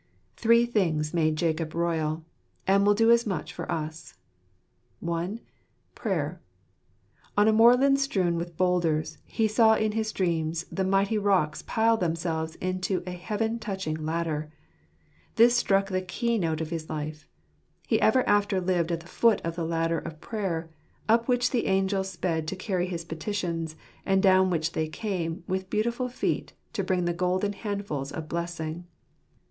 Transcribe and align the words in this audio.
Three 0.35 0.65
things 0.65 1.13
made 1.13 1.35
Jacob 1.35 1.75
royal; 1.75 2.25
and 2.65 2.87
will 2.87 2.95
do 2.95 3.11
as 3.11 3.27
much 3.27 3.53
for 3.53 3.71
us. 3.71 4.15
(1) 4.99 5.39
Prayer. 5.93 6.41
On 7.37 7.45
the 7.45 7.53
moorland 7.53 7.99
strewn 7.99 8.35
with 8.35 8.57
boulders, 8.57 9.19
he 9.27 9.47
saw 9.47 9.75
in 9.75 9.91
his 9.91 10.11
dreams 10.11 10.65
the 10.71 10.83
mighty 10.83 11.19
rocks 11.19 11.61
pile 11.61 11.97
themselves 11.97 12.55
into 12.55 13.03
a 13.05 13.11
heaven 13.11 13.59
touching 13.59 13.93
ladder. 14.03 14.51
This 15.35 15.55
struck 15.55 15.89
the 15.89 16.01
keynote 16.01 16.61
of 16.61 16.71
his 16.71 16.89
life. 16.89 17.27
He 17.85 18.01
ever 18.01 18.27
after 18.27 18.59
lived 18.59 18.91
at 18.91 19.01
the 19.01 19.05
foot 19.05 19.39
of 19.41 19.55
the 19.55 19.65
ladder 19.67 19.99
of 19.99 20.19
prayer, 20.19 20.71
up 21.07 21.27
which 21.27 21.51
the 21.51 21.67
angels 21.67 22.09
sped 22.09 22.47
to 22.47 22.55
carry 22.55 22.87
his 22.87 23.05
petitions, 23.05 23.75
and 24.03 24.23
down 24.23 24.49
which 24.49 24.71
they 24.71 24.87
came, 24.87 25.43
with 25.47 25.69
beautiful 25.69 26.09
feet, 26.09 26.53
to 26.73 26.83
bring 26.83 27.05
the 27.05 27.13
golden 27.13 27.53
handfuls 27.53 28.11
of 28.11 28.27
blessing. 28.27 28.87